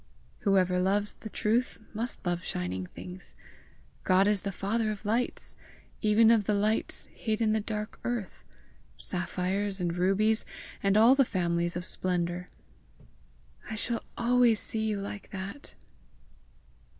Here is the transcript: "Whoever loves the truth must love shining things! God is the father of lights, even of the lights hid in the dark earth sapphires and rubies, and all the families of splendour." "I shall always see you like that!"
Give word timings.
"Whoever 0.39 0.79
loves 0.79 1.13
the 1.13 1.29
truth 1.29 1.77
must 1.93 2.25
love 2.25 2.43
shining 2.43 2.87
things! 2.87 3.35
God 4.03 4.25
is 4.25 4.41
the 4.41 4.51
father 4.51 4.89
of 4.89 5.05
lights, 5.05 5.55
even 6.01 6.31
of 6.31 6.45
the 6.45 6.55
lights 6.55 7.05
hid 7.13 7.39
in 7.39 7.51
the 7.53 7.59
dark 7.61 7.99
earth 8.03 8.43
sapphires 8.97 9.79
and 9.79 9.95
rubies, 9.95 10.43
and 10.81 10.97
all 10.97 11.13
the 11.13 11.23
families 11.23 11.75
of 11.75 11.85
splendour." 11.85 12.49
"I 13.69 13.75
shall 13.75 14.03
always 14.17 14.59
see 14.59 14.85
you 14.87 14.99
like 14.99 15.29
that!" 15.29 15.75